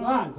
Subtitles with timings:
[0.00, 0.32] One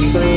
[0.00, 0.29] Una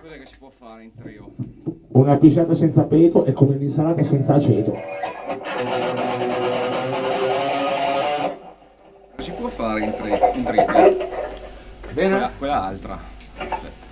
[0.00, 1.34] Cos'è che si può fare in trio?
[1.88, 4.76] Una pisciata senza peto è come un'insalata senza aceto.
[9.18, 11.08] Si può fare in, tri- in triplet?
[11.92, 12.10] Bene?
[12.10, 12.98] Quella, quella altra.
[13.38, 13.86] Aspetta.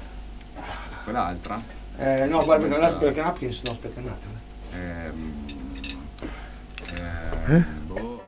[1.03, 1.61] Quella altra?
[1.99, 4.35] Eh, no, guarda perché, perché Hopkins, no, aspetta un attimo.
[4.75, 5.45] Ehm,
[7.47, 7.76] ehm,